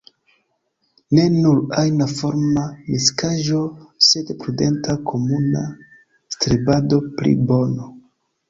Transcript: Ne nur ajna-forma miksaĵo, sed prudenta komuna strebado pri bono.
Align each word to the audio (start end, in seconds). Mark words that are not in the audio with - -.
Ne 1.17 1.25
nur 1.33 1.59
ajna-forma 1.81 2.63
miksaĵo, 2.87 3.61
sed 4.07 4.33
prudenta 4.41 4.97
komuna 5.13 5.65
strebado 6.37 7.03
pri 7.21 7.39
bono. 7.53 7.93